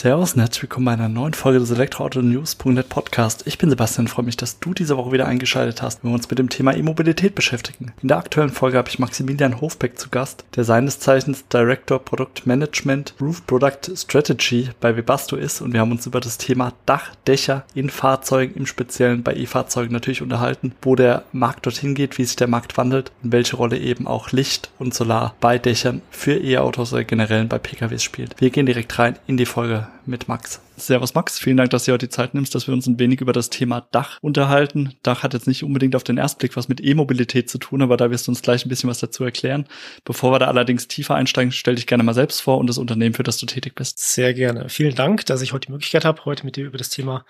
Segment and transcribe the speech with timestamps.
[0.00, 3.46] Servus und herzlich willkommen bei einer neuen Folge des Elektroauto-News.net Podcast.
[3.46, 6.30] Ich bin Sebastian, freue mich, dass du diese Woche wieder eingeschaltet hast, wenn wir uns
[6.30, 7.92] mit dem Thema E-Mobilität beschäftigen.
[8.00, 12.46] In der aktuellen Folge habe ich Maximilian Hofbeck zu Gast, der seines Zeichens Director Product
[12.46, 17.66] Management Roof Product Strategy bei Webasto ist und wir haben uns über das Thema Dachdächer
[17.74, 22.36] in Fahrzeugen, im Speziellen bei E-Fahrzeugen natürlich unterhalten, wo der Markt dorthin geht, wie sich
[22.36, 26.94] der Markt wandelt und welche Rolle eben auch Licht und Solar bei Dächern für E-Autos
[26.94, 28.40] oder generell bei PKWs spielt.
[28.40, 30.60] Wir gehen direkt rein in die Folge mit Max.
[30.80, 33.20] Servus Max, vielen Dank, dass du heute die Zeit nimmst, dass wir uns ein wenig
[33.20, 34.94] über das Thema Dach unterhalten.
[35.02, 37.96] Dach hat jetzt nicht unbedingt auf den ersten Blick was mit E-Mobilität zu tun, aber
[37.96, 39.66] da wirst du uns gleich ein bisschen was dazu erklären.
[40.04, 43.14] Bevor wir da allerdings tiefer einsteigen, stell dich gerne mal selbst vor und das Unternehmen,
[43.14, 43.98] für das du tätig bist.
[43.98, 44.68] Sehr gerne.
[44.68, 47.24] Vielen Dank, dass ich heute die Möglichkeit habe, heute mit dir über das Thema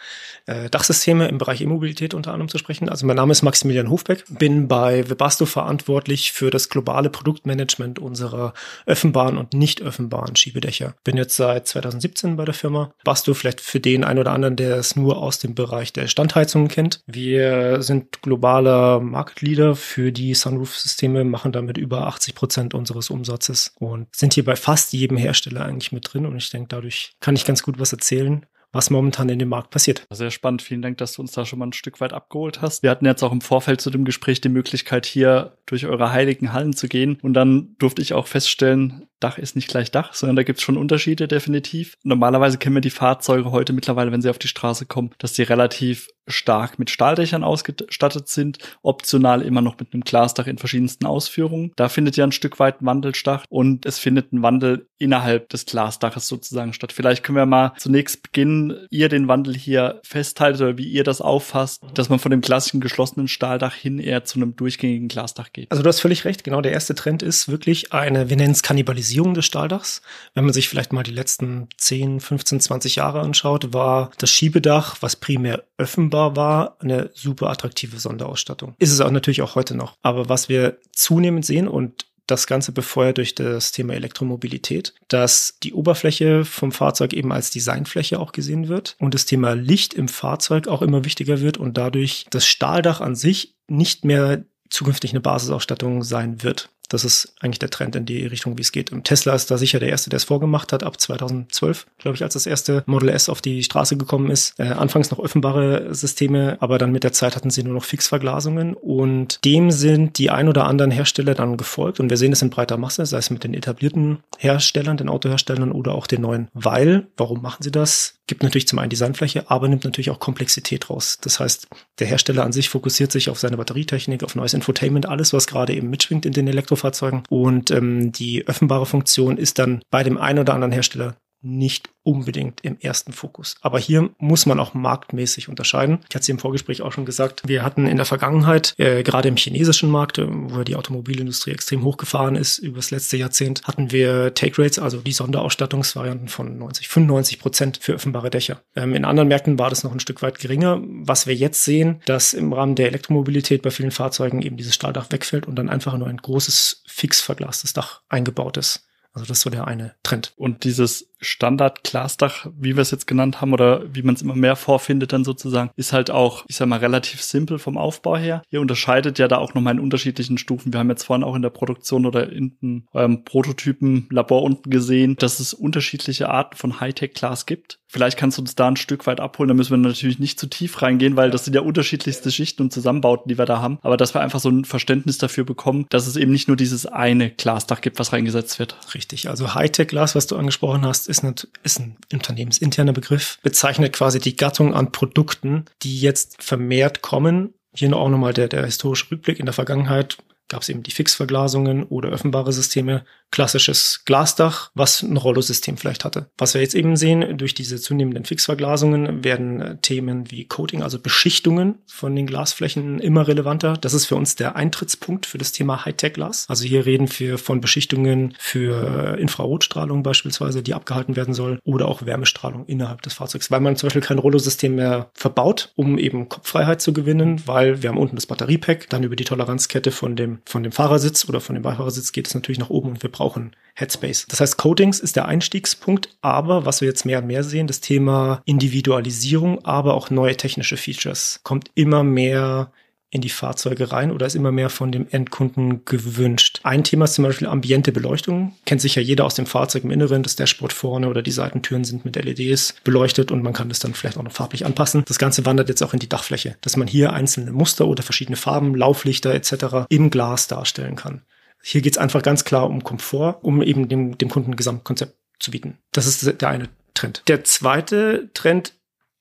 [0.47, 2.89] äh, Dachsysteme im Bereich E-Mobilität unter anderem zu sprechen.
[2.89, 8.55] Also mein Name ist Maximilian Hofbeck, bin bei Webasto verantwortlich für das globale Produktmanagement unserer
[8.87, 10.95] öffentbaren und nicht öffentbaren Schiebedächer.
[11.03, 12.93] Bin jetzt seit 2017 bei der Firma.
[13.05, 16.69] Basto vielleicht für den einen oder anderen, der es nur aus dem Bereich der Standheizungen
[16.69, 17.01] kennt.
[17.07, 24.09] Wir sind globaler Marktleader für die Sunroof-Systeme, machen damit über 80 Prozent unseres Umsatzes und
[24.15, 26.27] sind hier bei fast jedem Hersteller eigentlich mit drin.
[26.27, 29.71] Und ich denke, dadurch kann ich ganz gut was erzählen was momentan in dem Markt
[29.71, 30.07] passiert.
[30.11, 30.63] Sehr spannend.
[30.63, 32.83] Vielen Dank, dass du uns da schon mal ein Stück weit abgeholt hast.
[32.83, 36.53] Wir hatten jetzt auch im Vorfeld zu dem Gespräch die Möglichkeit, hier durch eure heiligen
[36.53, 37.19] Hallen zu gehen.
[37.23, 40.65] Und dann durfte ich auch feststellen, Dach ist nicht gleich Dach, sondern da gibt es
[40.65, 41.97] schon Unterschiede definitiv.
[42.03, 45.43] Normalerweise kennen wir die Fahrzeuge heute mittlerweile, wenn sie auf die Straße kommen, dass sie
[45.43, 51.73] relativ stark mit Stahldächern ausgestattet sind, optional immer noch mit einem Glasdach in verschiedensten Ausführungen.
[51.75, 55.49] Da findet ja ein Stück weit ein Wandel statt und es findet ein Wandel innerhalb
[55.49, 56.93] des Glasdaches sozusagen statt.
[56.93, 61.21] Vielleicht können wir mal zunächst beginnen, ihr den Wandel hier festhaltet oder wie ihr das
[61.21, 65.71] auffasst, dass man von dem klassischen geschlossenen Stahldach hin eher zu einem durchgängigen Glasdach geht.
[65.73, 68.63] Also du hast völlig recht, genau der erste Trend ist wirklich eine, wir nennen es
[68.63, 70.03] Kannibalisierung Modernisierung des Stahldachs.
[70.35, 74.97] Wenn man sich vielleicht mal die letzten 10, 15, 20 Jahre anschaut, war das Schiebedach,
[75.01, 78.75] was primär öffnbar war, eine super attraktive Sonderausstattung.
[78.79, 79.97] Ist es auch natürlich auch heute noch.
[80.03, 85.75] Aber was wir zunehmend sehen und das Ganze befeuert durch das Thema Elektromobilität, dass die
[85.75, 90.69] Oberfläche vom Fahrzeug eben als Designfläche auch gesehen wird und das Thema Licht im Fahrzeug
[90.69, 96.05] auch immer wichtiger wird und dadurch das Stahldach an sich nicht mehr zukünftig eine Basisausstattung
[96.05, 96.71] sein wird.
[96.91, 98.93] Das ist eigentlich der Trend in die Richtung, wie es geht.
[98.93, 102.23] Und Tesla ist da sicher der Erste, der es vorgemacht hat, ab 2012, glaube ich,
[102.23, 104.59] als das erste Model S auf die Straße gekommen ist.
[104.59, 108.75] Äh, anfangs noch offenbare Systeme, aber dann mit der Zeit hatten sie nur noch Fixverglasungen
[108.75, 112.51] und dem sind die ein oder anderen Hersteller dann gefolgt und wir sehen es in
[112.51, 116.49] breiter Masse, sei es mit den etablierten Herstellern, den Autoherstellern oder auch den neuen.
[116.55, 118.15] Weil, warum machen sie das?
[118.27, 121.19] Gibt natürlich zum einen Designfläche, aber nimmt natürlich auch Komplexität raus.
[121.21, 121.69] Das heißt,
[121.99, 125.75] der Hersteller an sich fokussiert sich auf seine Batterietechnik, auf neues Infotainment, alles, was gerade
[125.75, 126.80] eben mitschwingt in den Elektrofahrzeugen.
[127.29, 132.61] Und ähm, die öffentbare Funktion ist dann bei dem einen oder anderen Hersteller nicht unbedingt
[132.63, 133.57] im ersten Fokus.
[133.61, 135.99] Aber hier muss man auch marktmäßig unterscheiden.
[136.09, 139.29] Ich hatte es im Vorgespräch auch schon gesagt, wir hatten in der Vergangenheit, äh, gerade
[139.29, 143.91] im chinesischen Markt, äh, wo die Automobilindustrie extrem hochgefahren ist, über das letzte Jahrzehnt, hatten
[143.91, 148.63] wir Take Rates, also die Sonderausstattungsvarianten von 90, 95 Prozent für öffentbare Dächer.
[148.75, 150.81] Ähm, in anderen Märkten war das noch ein Stück weit geringer.
[150.83, 155.11] Was wir jetzt sehen, dass im Rahmen der Elektromobilität bei vielen Fahrzeugen eben dieses Stahldach
[155.11, 158.87] wegfällt und dann einfach nur ein großes, fix verglastes Dach eingebaut ist.
[159.13, 160.33] Also das ist so der eine Trend.
[160.37, 164.57] Und dieses Standard-Glasdach, wie wir es jetzt genannt haben oder wie man es immer mehr
[164.57, 168.43] vorfindet dann sozusagen, ist halt auch, ich sag mal, relativ simpel vom Aufbau her.
[168.51, 170.73] Ihr unterscheidet ja da auch nochmal in unterschiedlichen Stufen.
[170.73, 175.41] Wir haben jetzt vorhin auch in der Produktion oder in eurem Prototypen-Labor unten gesehen, dass
[175.41, 177.79] es unterschiedliche Arten von Hightech-Glas gibt.
[177.93, 179.49] Vielleicht kannst du uns da ein Stück weit abholen.
[179.49, 182.73] Da müssen wir natürlich nicht zu tief reingehen, weil das sind ja unterschiedlichste Schichten und
[182.73, 183.81] Zusammenbauten, die wir da haben.
[183.83, 186.87] Aber dass wir einfach so ein Verständnis dafür bekommen, dass es eben nicht nur dieses
[186.87, 188.77] eine Glasdach gibt, was reingesetzt wird.
[188.95, 189.29] Richtig.
[189.29, 194.37] Also Hightech-Glas, was du angesprochen hast, ist, eine, ist ein unternehmensinterner Begriff, bezeichnet quasi die
[194.37, 197.55] Gattung an Produkten, die jetzt vermehrt kommen.
[197.75, 200.19] Hier auch nochmal der, der historische Rückblick in der Vergangenheit
[200.51, 206.31] gab es eben die Fixverglasungen oder öffentbare Systeme, klassisches Glasdach, was ein Rollosystem vielleicht hatte.
[206.37, 210.99] Was wir jetzt eben sehen, durch diese zunehmenden Fixverglasungen werden äh, Themen wie Coating, also
[210.99, 213.75] Beschichtungen von den Glasflächen immer relevanter.
[213.81, 216.47] Das ist für uns der Eintrittspunkt für das Thema Hightech-Glas.
[216.49, 221.87] Also hier reden wir von Beschichtungen für äh, Infrarotstrahlung beispielsweise, die abgehalten werden soll, oder
[221.87, 226.29] auch Wärmestrahlung innerhalb des Fahrzeugs, weil man zum Beispiel kein Rollosystem mehr verbaut, um eben
[226.29, 230.40] Kopffreiheit zu gewinnen, weil wir haben unten das Batteriepack, dann über die Toleranzkette von dem
[230.45, 233.55] von dem Fahrersitz oder von dem Beifahrersitz geht es natürlich nach oben und wir brauchen
[233.75, 234.27] Headspace.
[234.29, 237.81] Das heißt, Coatings ist der Einstiegspunkt, aber was wir jetzt mehr und mehr sehen, das
[237.81, 242.73] Thema Individualisierung, aber auch neue technische Features kommt immer mehr
[243.11, 246.61] in die Fahrzeuge rein oder ist immer mehr von dem Endkunden gewünscht.
[246.63, 248.55] Ein Thema ist zum Beispiel ambiente Beleuchtung.
[248.67, 250.23] Kennt sicher jeder aus dem Fahrzeug im Inneren.
[250.23, 253.95] Das Dashboard vorne oder die Seitentüren sind mit LEDs beleuchtet und man kann das dann
[253.95, 255.05] vielleicht auch noch farblich anpassen.
[255.07, 258.37] Das Ganze wandert jetzt auch in die Dachfläche, dass man hier einzelne Muster oder verschiedene
[258.37, 259.87] Farben, Lauflichter etc.
[259.89, 261.23] im Glas darstellen kann.
[261.63, 265.15] Hier geht es einfach ganz klar um Komfort, um eben dem, dem Kunden ein Gesamtkonzept
[265.41, 265.79] zu bieten.
[265.93, 267.23] Das ist der eine Trend.
[267.29, 268.75] Der zweite Trend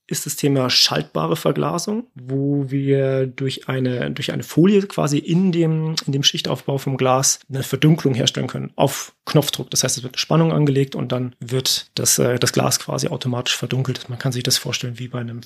[0.10, 5.96] ist das Thema schaltbare Verglasung, wo wir durch eine, durch eine Folie quasi in dem,
[6.06, 9.70] in dem Schichtaufbau vom Glas eine Verdunklung herstellen können auf Knopfdruck.
[9.70, 13.08] Das heißt, es wird eine Spannung angelegt und dann wird das, äh, das Glas quasi
[13.08, 14.10] automatisch verdunkelt.
[14.10, 15.42] Man kann sich das vorstellen wie bei einem,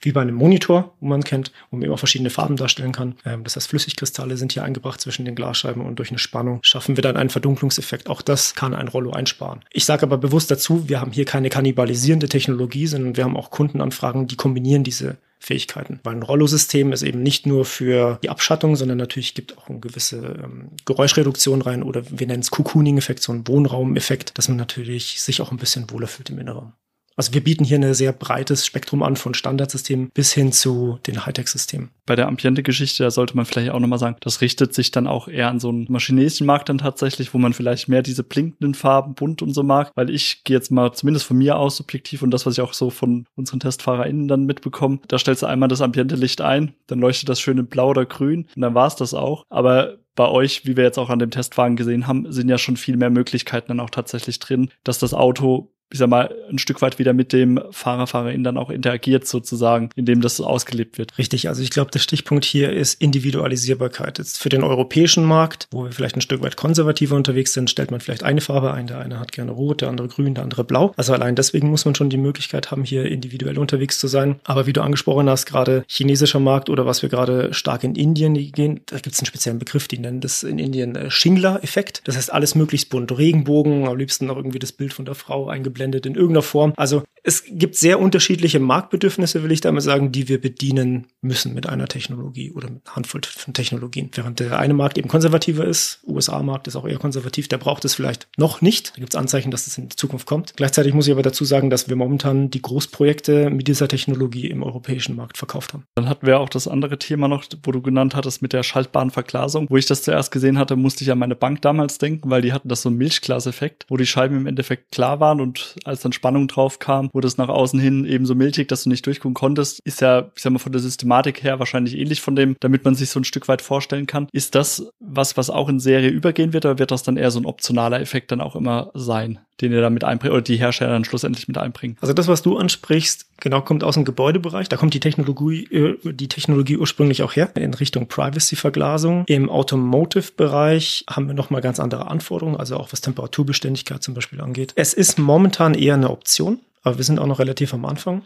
[0.00, 3.14] wie bei einem Monitor, wo man kennt, wo man auch verschiedene Farben darstellen kann.
[3.24, 6.96] Ähm, das heißt, Flüssigkristalle sind hier eingebracht zwischen den Glasscheiben und durch eine Spannung schaffen
[6.96, 8.08] wir dann einen Verdunklungseffekt.
[8.08, 9.60] Auch das kann ein Rollo einsparen.
[9.72, 13.50] Ich sage aber bewusst dazu, wir haben hier keine kannibalisierende Technologie, sondern wir haben auch
[13.50, 16.00] Kundenanfragen, die kombinieren diese Fähigkeiten.
[16.02, 19.80] Weil ein Rollo-System ist eben nicht nur für die Abschattung, sondern natürlich gibt auch eine
[19.80, 25.20] gewisse ähm, Geräuschreduktion rein oder wir nennen es Cocooning-Effekt, so ein Wohnraum-Effekt, dass man natürlich
[25.22, 26.74] sich auch ein bisschen wohler fühlt im Inneren.
[27.16, 31.26] Also wir bieten hier ein sehr breites Spektrum an von Standardsystemen bis hin zu den
[31.26, 31.90] Hightech-Systemen.
[32.06, 35.28] Bei der Ambiente-Geschichte, da sollte man vielleicht auch nochmal sagen, das richtet sich dann auch
[35.28, 39.14] eher an so einen chinesischen Markt dann tatsächlich, wo man vielleicht mehr diese blinkenden Farben,
[39.14, 42.30] bunt und so mag, weil ich gehe jetzt mal zumindest von mir aus subjektiv und
[42.30, 45.82] das, was ich auch so von unseren TestfahrerInnen dann mitbekomme, da stellst du einmal das
[45.82, 49.14] Ambiente-Licht ein, dann leuchtet das schön in blau oder grün und dann war es das
[49.14, 49.44] auch.
[49.50, 52.76] Aber bei euch, wie wir jetzt auch an dem Testwagen gesehen haben, sind ja schon
[52.76, 56.82] viel mehr Möglichkeiten dann auch tatsächlich drin, dass das Auto ich sag mal, ein Stück
[56.82, 61.18] weit wieder mit dem Fahrer, Fahrerin dann auch interagiert sozusagen, indem das ausgelebt wird.
[61.18, 64.18] Richtig, also ich glaube, der Stichpunkt hier ist Individualisierbarkeit.
[64.18, 67.90] Jetzt für den europäischen Markt, wo wir vielleicht ein Stück weit konservativer unterwegs sind, stellt
[67.90, 68.86] man vielleicht eine Farbe ein.
[68.86, 70.92] Der eine hat gerne rot, der andere grün, der andere blau.
[70.96, 74.38] Also allein deswegen muss man schon die Möglichkeit haben, hier individuell unterwegs zu sein.
[74.44, 78.34] Aber wie du angesprochen hast, gerade chinesischer Markt oder was wir gerade stark in Indien
[78.34, 82.02] gehen, da gibt es einen speziellen Begriff, die nennen das in Indien äh, Shingler-Effekt.
[82.04, 83.10] Das heißt, alles möglichst bunt.
[83.16, 86.72] Regenbogen, am liebsten noch irgendwie das Bild von der Frau eingeblendet eingeblendet in irgendeiner Form.
[86.76, 91.68] Also es gibt sehr unterschiedliche Marktbedürfnisse, will ich damit sagen, die wir bedienen müssen mit
[91.68, 94.10] einer Technologie oder mit einer Handvoll von Technologien.
[94.14, 97.94] Während der eine Markt eben konservativer ist, USA-Markt ist auch eher konservativ, der braucht es
[97.94, 98.92] vielleicht noch nicht.
[98.96, 100.56] Da gibt es Anzeichen, dass es in die Zukunft kommt.
[100.56, 104.62] Gleichzeitig muss ich aber dazu sagen, dass wir momentan die Großprojekte mit dieser Technologie im
[104.62, 105.84] europäischen Markt verkauft haben.
[105.94, 109.10] Dann hatten wir auch das andere Thema noch, wo du genannt hattest mit der schaltbaren
[109.10, 109.66] Verglasung.
[109.68, 112.52] Wo ich das zuerst gesehen hatte, musste ich an meine Bank damals denken, weil die
[112.52, 116.12] hatten das so einen Milchglaseffekt, wo die Scheiben im Endeffekt klar waren und als dann
[116.12, 119.34] Spannung drauf kam, wurde es nach außen hin eben so milchig, dass du nicht durchgucken
[119.34, 119.80] konntest.
[119.84, 122.94] Ist ja, ich sag mal, von der Systematik her wahrscheinlich ähnlich von dem, damit man
[122.94, 124.28] sich so ein Stück weit vorstellen kann.
[124.32, 127.40] Ist das was, was auch in Serie übergehen wird, oder wird das dann eher so
[127.40, 129.38] ein optionaler Effekt dann auch immer sein?
[129.60, 131.96] den ihr damit einbringt oder die Hersteller dann schlussendlich mit einbringen.
[132.00, 134.68] Also das, was du ansprichst, genau kommt aus dem Gebäudebereich.
[134.68, 139.24] Da kommt die Technologie, äh, die Technologie ursprünglich auch her in Richtung Privacy-Verglasung.
[139.26, 144.72] Im Automotive-Bereich haben wir nochmal ganz andere Anforderungen, also auch was Temperaturbeständigkeit zum Beispiel angeht.
[144.76, 146.60] Es ist momentan eher eine Option.
[146.82, 148.22] Aber wir sind auch noch relativ am Anfang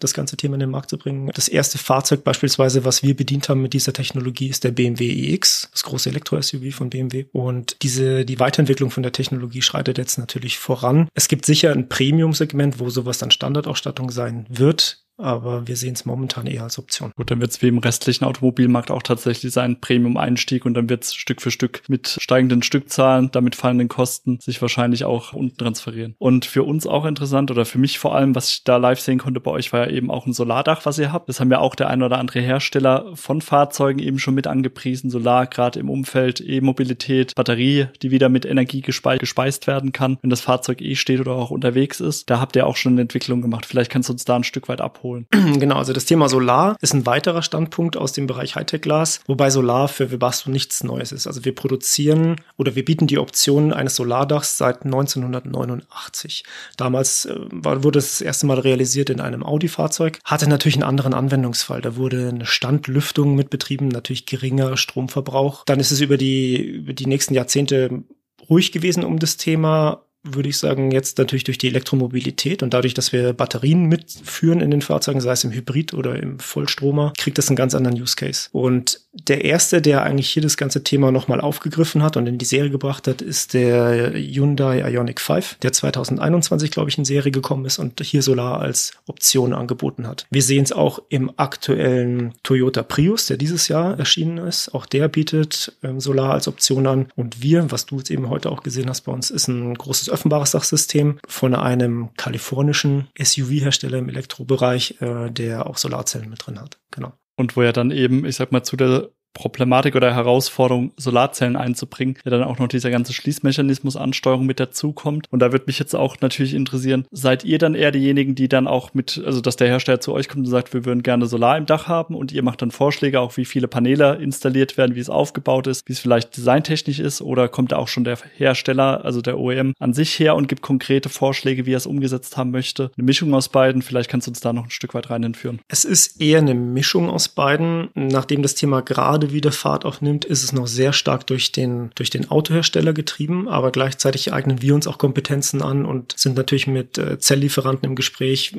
[0.00, 1.30] das ganze Thema in den Markt zu bringen.
[1.34, 5.68] Das erste Fahrzeug beispielsweise, was wir bedient haben mit dieser Technologie, ist der BMW iX,
[5.72, 7.26] das große Elektro-SUV von BMW.
[7.32, 11.08] Und diese, die Weiterentwicklung von der Technologie schreitet jetzt natürlich voran.
[11.14, 16.04] Es gibt sicher ein Premium-Segment, wo sowas dann Standardausstattung sein wird aber wir sehen es
[16.04, 17.12] momentan eher als Option.
[17.16, 21.04] Gut, dann wird es wie im restlichen Automobilmarkt auch tatsächlich sein Premium-Einstieg und dann wird
[21.04, 26.14] es Stück für Stück mit steigenden Stückzahlen, damit fallenden Kosten sich wahrscheinlich auch unten transferieren.
[26.18, 29.18] Und für uns auch interessant oder für mich vor allem, was ich da live sehen
[29.18, 31.28] konnte bei euch, war ja eben auch ein Solardach, was ihr habt.
[31.28, 35.10] Das haben ja auch der ein oder andere Hersteller von Fahrzeugen eben schon mit angepriesen.
[35.10, 40.40] Solar, gerade im Umfeld E-Mobilität, Batterie, die wieder mit Energie gespeist werden kann, wenn das
[40.40, 42.28] Fahrzeug eh steht oder auch unterwegs ist.
[42.30, 43.66] Da habt ihr auch schon eine Entwicklung gemacht.
[43.66, 45.26] Vielleicht kannst du uns da ein Stück weit abholen abholen.
[45.58, 49.88] Genau, also das Thema Solar ist ein weiterer Standpunkt aus dem Bereich Hightech-Glas, wobei Solar
[49.88, 51.26] für Webasto nichts Neues ist.
[51.26, 56.44] Also wir produzieren oder wir bieten die Option eines Solardachs seit 1989.
[56.76, 61.14] Damals äh, wurde es das erste Mal realisiert in einem Audi-Fahrzeug, hatte natürlich einen anderen
[61.14, 61.80] Anwendungsfall.
[61.80, 65.64] Da wurde eine Standlüftung mit betrieben, natürlich geringer Stromverbrauch.
[65.64, 68.04] Dann ist es über die, über die nächsten Jahrzehnte
[68.48, 72.94] ruhig gewesen um das Thema würde ich sagen, jetzt natürlich durch die Elektromobilität und dadurch,
[72.94, 77.38] dass wir Batterien mitführen in den Fahrzeugen, sei es im Hybrid oder im Vollstromer, kriegt
[77.38, 78.48] das einen ganz anderen Use Case.
[78.52, 82.44] Und der erste, der eigentlich hier das ganze Thema nochmal aufgegriffen hat und in die
[82.44, 87.64] Serie gebracht hat, ist der Hyundai Ioniq 5, der 2021, glaube ich, in Serie gekommen
[87.64, 90.26] ist und hier Solar als Option angeboten hat.
[90.30, 94.74] Wir sehen es auch im aktuellen Toyota Prius, der dieses Jahr erschienen ist.
[94.74, 97.06] Auch der bietet ähm, Solar als Option an.
[97.16, 100.08] Und wir, was du jetzt eben heute auch gesehen hast bei uns, ist ein großes
[100.16, 106.78] offenbares Sachsystem von einem kalifornischen SUV-Hersteller im Elektrobereich, äh, der auch Solarzellen mit drin hat.
[106.90, 107.12] Genau.
[107.36, 112.16] Und wo er dann eben, ich sag mal, zu der Problematik oder Herausforderung, Solarzellen einzubringen,
[112.24, 115.26] ja dann auch noch dieser ganze Schließmechanismus Ansteuerung mit dazukommt.
[115.30, 118.66] Und da würde mich jetzt auch natürlich interessieren, seid ihr dann eher diejenigen, die dann
[118.66, 121.58] auch mit, also dass der Hersteller zu euch kommt und sagt, wir würden gerne Solar
[121.58, 125.00] im Dach haben und ihr macht dann Vorschläge, auch wie viele Paneele installiert werden, wie
[125.00, 129.04] es aufgebaut ist, wie es vielleicht designtechnisch ist oder kommt da auch schon der Hersteller,
[129.04, 132.50] also der OEM an sich her und gibt konkrete Vorschläge, wie er es umgesetzt haben
[132.50, 132.90] möchte?
[132.96, 135.60] Eine Mischung aus beiden, vielleicht kannst du uns da noch ein Stück weit rein entführen.
[135.68, 140.24] Es ist eher eine Mischung aus beiden, nachdem das Thema gerade gerade wieder Fahrt aufnimmt,
[140.24, 144.74] ist es noch sehr stark durch den, durch den Autohersteller getrieben, aber gleichzeitig eignen wir
[144.74, 148.56] uns auch Kompetenzen an und sind natürlich mit äh, Zelllieferanten im Gespräch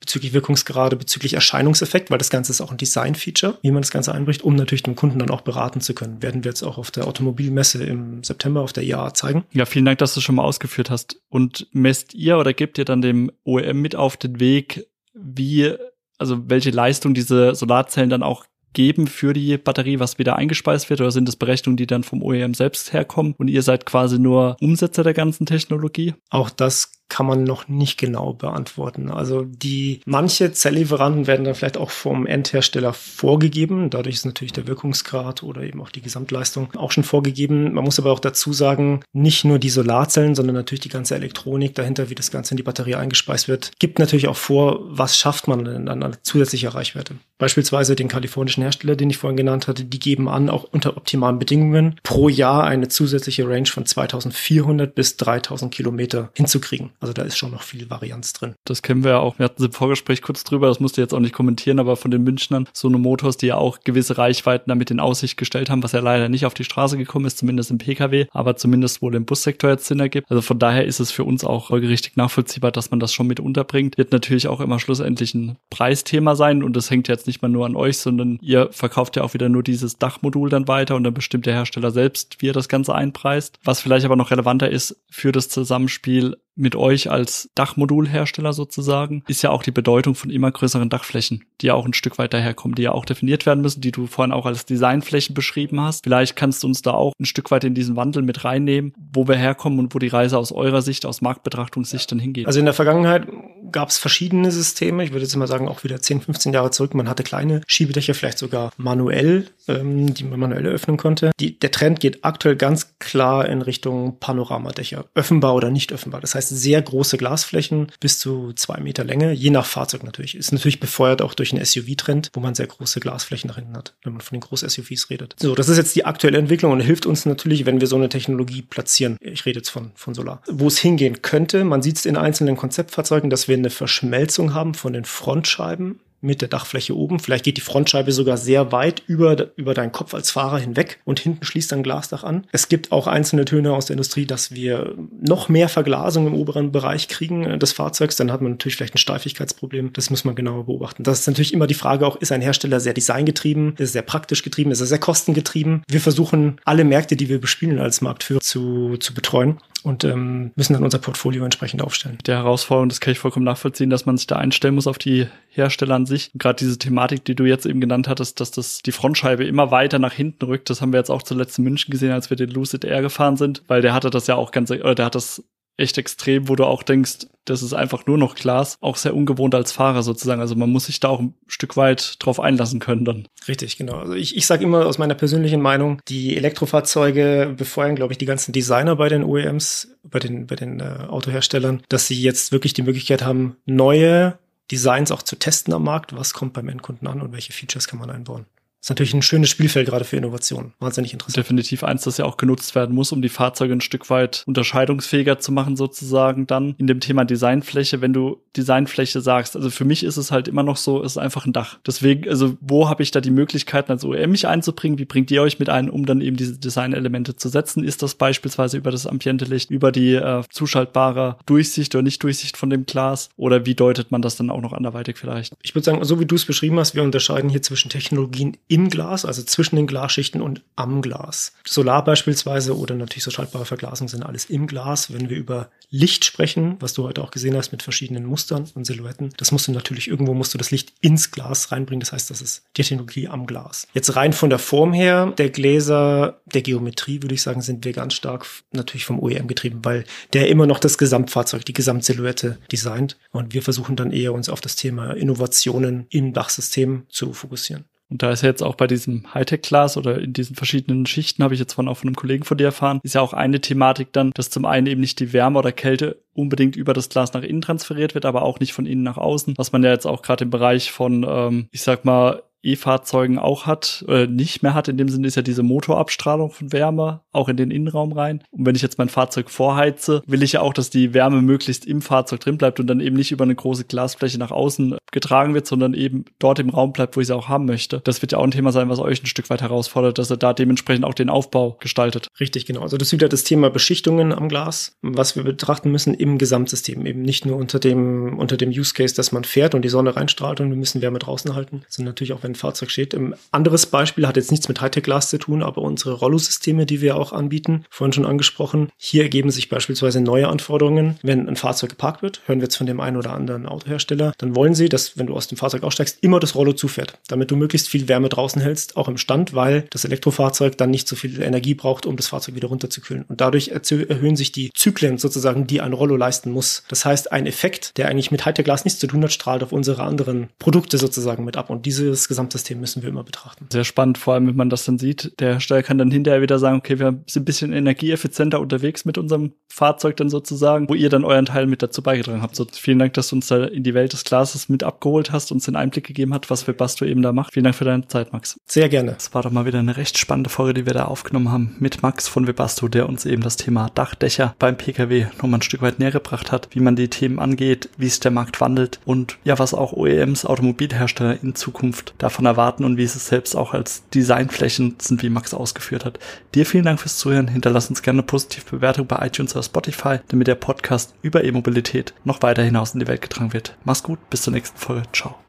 [0.00, 4.12] bezüglich Wirkungsgrade, bezüglich Erscheinungseffekt, weil das Ganze ist auch ein Design-Feature, wie man das Ganze
[4.12, 6.22] einbricht, um natürlich den Kunden dann auch beraten zu können.
[6.22, 9.44] Werden wir jetzt auch auf der Automobilmesse im September auf der IAA zeigen.
[9.52, 11.20] Ja, vielen Dank, dass du schon mal ausgeführt hast.
[11.28, 15.74] Und messt ihr oder gebt ihr dann dem OEM mit auf den Weg, wie
[16.20, 21.00] also welche Leistung diese Solarzellen dann auch geben für die Batterie, was wieder eingespeist wird?
[21.00, 24.56] Oder sind es Berechnungen, die dann vom OEM selbst herkommen und ihr seid quasi nur
[24.60, 26.14] Umsetzer der ganzen Technologie?
[26.30, 29.10] Auch das kann man noch nicht genau beantworten.
[29.10, 33.90] Also die manche Zelllieferanten werden dann vielleicht auch vom Endhersteller vorgegeben.
[33.90, 37.72] Dadurch ist natürlich der Wirkungsgrad oder eben auch die Gesamtleistung auch schon vorgegeben.
[37.72, 41.74] Man muss aber auch dazu sagen, nicht nur die Solarzellen, sondern natürlich die ganze Elektronik
[41.74, 45.48] dahinter, wie das Ganze in die Batterie eingespeist wird, gibt natürlich auch vor, was schafft
[45.48, 47.14] man denn dann an zusätzlicher Reichweite.
[47.38, 51.38] Beispielsweise den kalifornischen Hersteller, den ich vorhin genannt hatte, die geben an, auch unter optimalen
[51.38, 56.90] Bedingungen pro Jahr eine zusätzliche Range von 2400 bis 3000 Kilometer hinzukriegen.
[57.00, 58.54] Also da ist schon noch viel Varianz drin.
[58.64, 59.38] Das kennen wir ja auch.
[59.38, 62.24] Wir hatten im Vorgespräch kurz drüber, das musste jetzt auch nicht kommentieren, aber von den
[62.24, 65.92] Münchnern so eine Motors, die ja auch gewisse Reichweiten damit in Aussicht gestellt haben, was
[65.92, 69.24] ja leider nicht auf die Straße gekommen ist, zumindest im Pkw, aber zumindest wohl im
[69.24, 70.30] Bussektor jetzt Sinn ergibt.
[70.30, 73.40] Also von daher ist es für uns auch folgerichtig nachvollziehbar, dass man das schon mit
[73.40, 73.96] unterbringt.
[73.96, 77.66] Wird natürlich auch immer schlussendlich ein Preisthema sein und das hängt jetzt nicht mal nur
[77.66, 81.14] an euch, sondern ihr verkauft ja auch wieder nur dieses Dachmodul dann weiter und dann
[81.14, 83.58] bestimmt der Hersteller selbst, wie er das Ganze einpreist.
[83.64, 89.42] Was vielleicht aber noch relevanter ist für das Zusammenspiel mit euch als Dachmodulhersteller sozusagen, ist
[89.42, 92.74] ja auch die Bedeutung von immer größeren Dachflächen, die ja auch ein Stück weit daherkommen,
[92.74, 96.04] die ja auch definiert werden müssen, die du vorhin auch als Designflächen beschrieben hast.
[96.04, 99.28] Vielleicht kannst du uns da auch ein Stück weit in diesen Wandel mit reinnehmen, wo
[99.28, 102.46] wir herkommen und wo die Reise aus eurer Sicht, aus Marktbetrachtungssicht dann hingeht.
[102.46, 103.26] Also in der Vergangenheit
[103.70, 105.04] gab es verschiedene Systeme.
[105.04, 106.94] Ich würde jetzt mal sagen, auch wieder 10, 15 Jahre zurück.
[106.94, 111.30] Man hatte kleine Schiebedächer, vielleicht sogar manuell, ähm, die man manuell öffnen konnte.
[111.40, 115.06] Die, der Trend geht aktuell ganz klar in Richtung Panoramadächer.
[115.14, 116.20] Öffnbar oder nicht öffnbar.
[116.20, 120.36] Das heißt, sehr große Glasflächen, bis zu zwei Meter Länge, je nach Fahrzeug natürlich.
[120.36, 123.94] Ist natürlich befeuert auch durch einen SUV-Trend, wo man sehr große Glasflächen nach hinten hat,
[124.02, 125.34] wenn man von den Groß-SUVs redet.
[125.38, 128.08] So, das ist jetzt die aktuelle Entwicklung und hilft uns natürlich, wenn wir so eine
[128.08, 129.16] Technologie platzieren.
[129.20, 130.42] Ich rede jetzt von, von Solar.
[130.48, 134.74] Wo es hingehen könnte, man sieht es in einzelnen Konzeptfahrzeugen, dass wir eine Verschmelzung haben
[134.74, 137.20] von den Frontscheiben mit der Dachfläche oben.
[137.20, 141.20] Vielleicht geht die Frontscheibe sogar sehr weit über, über deinen Kopf als Fahrer hinweg und
[141.20, 142.46] hinten schließt dann Glasdach an.
[142.52, 146.72] Es gibt auch einzelne Töne aus der Industrie, dass wir noch mehr Verglasung im oberen
[146.72, 148.16] Bereich kriegen äh, des Fahrzeugs.
[148.16, 149.92] Dann hat man natürlich vielleicht ein Steifigkeitsproblem.
[149.92, 151.04] Das muss man genauer beobachten.
[151.04, 154.02] Das ist natürlich immer die Frage auch, ist ein Hersteller sehr designgetrieben, ist er sehr
[154.02, 155.82] praktisch getrieben, ist er sehr kostengetrieben?
[155.88, 160.74] Wir versuchen alle Märkte, die wir bespielen als Marktführer zu, zu betreuen und ähm, müssen
[160.74, 162.18] dann unser Portfolio entsprechend aufstellen.
[162.26, 165.26] Der Herausforderung, das kann ich vollkommen nachvollziehen, dass man sich da einstellen muss auf die
[165.50, 166.30] Hersteller an sich.
[166.34, 169.98] Gerade diese Thematik, die du jetzt eben genannt hattest, dass das die Frontscheibe immer weiter
[169.98, 172.50] nach hinten rückt, das haben wir jetzt auch zuletzt in München gesehen, als wir den
[172.50, 175.42] Lucid Air gefahren sind, weil der hatte das ja auch ganz, oder der hat das
[175.78, 179.54] echt extrem, wo du auch denkst, das ist einfach nur noch Glas, auch sehr ungewohnt
[179.54, 180.40] als Fahrer sozusagen.
[180.40, 183.28] Also man muss sich da auch ein Stück weit drauf einlassen können dann.
[183.46, 183.98] Richtig, genau.
[183.98, 188.26] Also ich, ich sage immer aus meiner persönlichen Meinung, die Elektrofahrzeuge befeuern, glaube ich, die
[188.26, 192.74] ganzen Designer bei den OEMs, bei den, bei den äh, Autoherstellern, dass sie jetzt wirklich
[192.74, 194.38] die Möglichkeit haben, neue
[194.70, 196.14] Designs auch zu testen am Markt.
[196.14, 198.44] Was kommt beim Endkunden an und welche Features kann man einbauen?
[198.80, 200.72] Ist natürlich ein schönes Spielfeld gerade für Innovationen.
[200.78, 201.36] Wahnsinnig interessant.
[201.36, 205.38] Definitiv eins, das ja auch genutzt werden muss, um die Fahrzeuge ein Stück weit unterscheidungsfähiger
[205.40, 209.56] zu machen, sozusagen dann in dem Thema Designfläche, wenn du Designfläche sagst.
[209.56, 211.78] Also für mich ist es halt immer noch so, es ist einfach ein Dach.
[211.86, 214.98] Deswegen, also wo habe ich da die Möglichkeiten als OEM mich einzubringen?
[214.98, 217.82] Wie bringt ihr euch mit ein, um dann eben diese Designelemente zu setzen?
[217.82, 222.86] Ist das beispielsweise über das Ambiente-Licht, über die äh, zuschaltbare Durchsicht oder Nicht-Durchsicht von dem
[222.86, 223.30] Glas?
[223.36, 225.54] Oder wie deutet man das dann auch noch anderweitig vielleicht?
[225.62, 228.90] Ich würde sagen, so wie du es beschrieben hast, wir unterscheiden hier zwischen Technologien im
[228.90, 231.54] Glas, also zwischen den Glasschichten und am Glas.
[231.66, 235.12] Solar beispielsweise oder natürlich so schaltbare Verglasung sind alles im Glas.
[235.12, 238.84] Wenn wir über Licht sprechen, was du heute auch gesehen hast mit verschiedenen Mustern und
[238.84, 242.00] Silhouetten, das musst du natürlich irgendwo musst du das Licht ins Glas reinbringen.
[242.00, 243.88] Das heißt, das ist die Technologie am Glas.
[243.94, 247.94] Jetzt rein von der Form her, der Gläser, der Geometrie würde ich sagen, sind wir
[247.94, 253.16] ganz stark natürlich vom OEM getrieben, weil der immer noch das Gesamtfahrzeug, die Gesamtsilhouette designt
[253.30, 257.86] und wir versuchen dann eher uns auf das Thema Innovationen im Dachsystem zu fokussieren.
[258.10, 261.54] Und da ist ja jetzt auch bei diesem Hightech-Glas oder in diesen verschiedenen Schichten, habe
[261.54, 264.12] ich jetzt von auch von einem Kollegen von dir erfahren, ist ja auch eine Thematik
[264.12, 267.42] dann, dass zum einen eben nicht die Wärme oder Kälte unbedingt über das Glas nach
[267.42, 270.22] innen transferiert wird, aber auch nicht von innen nach außen, was man ja jetzt auch
[270.22, 274.88] gerade im Bereich von, ähm, ich sag mal, E-Fahrzeugen auch hat, äh, nicht mehr hat.
[274.88, 278.42] In dem Sinne ist ja diese Motorabstrahlung von Wärme auch in den Innenraum rein.
[278.50, 281.86] Und wenn ich jetzt mein Fahrzeug vorheize, will ich ja auch, dass die Wärme möglichst
[281.86, 285.54] im Fahrzeug drin bleibt und dann eben nicht über eine große Glasfläche nach außen getragen
[285.54, 288.00] wird, sondern eben dort im Raum bleibt, wo ich sie auch haben möchte.
[288.04, 290.36] Das wird ja auch ein Thema sein, was euch ein Stück weit herausfordert, dass er
[290.36, 292.28] da dementsprechend auch den Aufbau gestaltet.
[292.40, 292.82] Richtig, genau.
[292.82, 297.06] Also das ist wieder das Thema Beschichtungen am Glas, was wir betrachten müssen im Gesamtsystem.
[297.06, 300.16] Eben nicht nur unter dem, unter dem Use Case, dass man fährt und die Sonne
[300.16, 303.14] reinstrahlt und wir müssen Wärme draußen halten, sondern natürlich auch, ein Fahrzeug steht.
[303.14, 307.16] Ein anderes Beispiel hat jetzt nichts mit Hightech-Glas zu tun, aber unsere Rollo-Systeme, die wir
[307.16, 311.18] auch anbieten, vorhin schon angesprochen, hier ergeben sich beispielsweise neue Anforderungen.
[311.22, 314.56] Wenn ein Fahrzeug geparkt wird, hören wir jetzt von dem einen oder anderen Autohersteller, dann
[314.56, 317.56] wollen sie, dass, wenn du aus dem Fahrzeug aussteigst, immer das Rollo zufährt, damit du
[317.56, 321.40] möglichst viel Wärme draußen hältst, auch im Stand, weil das Elektrofahrzeug dann nicht so viel
[321.42, 323.24] Energie braucht, um das Fahrzeug wieder runterzukühlen.
[323.28, 326.84] Und dadurch erhöhen sich die Zyklen sozusagen, die ein Rollo leisten muss.
[326.88, 330.02] Das heißt, ein Effekt, der eigentlich mit Hightech-Glas nichts zu tun hat, strahlt auf unsere
[330.02, 331.70] anderen Produkte sozusagen mit ab.
[331.70, 333.66] Und dieses Gesamtsystem müssen wir immer betrachten.
[333.72, 335.32] Sehr spannend, vor allem wenn man das dann sieht.
[335.40, 339.18] Der Hersteller kann dann hinterher wieder sagen, okay, wir sind ein bisschen energieeffizienter unterwegs mit
[339.18, 342.54] unserem Fahrzeug dann sozusagen, wo ihr dann euren Teil mit dazu beigetragen habt.
[342.54, 345.50] So, vielen Dank, dass du uns da in die Welt des Glases mit abgeholt hast,
[345.50, 347.54] uns den Einblick gegeben hat, was Webasto eben da macht.
[347.54, 348.56] Vielen Dank für deine Zeit, Max.
[348.66, 349.16] Sehr gerne.
[349.18, 352.02] Es war doch mal wieder eine recht spannende Folge, die wir da aufgenommen haben mit
[352.02, 355.98] Max von Webasto, der uns eben das Thema Dachdächer beim Pkw nochmal ein Stück weit
[355.98, 359.58] näher gebracht hat, wie man die Themen angeht, wie es der Markt wandelt und ja,
[359.58, 364.02] was auch OEMs, Automobilhersteller in Zukunft davon erwarten und wie sie es selbst auch als
[364.14, 366.18] Designflächen sind, wie Max ausgeführt hat.
[366.54, 367.48] Dir vielen Dank fürs Zuhören.
[367.48, 372.14] Hinterlass uns gerne eine positive Bewertung bei iTunes oder Spotify, damit der Podcast über E-Mobilität
[372.24, 373.76] noch weiter hinaus in die Welt getragen wird.
[373.84, 375.02] Mach's gut, bis zur nächsten Folge.
[375.12, 375.36] Ciao.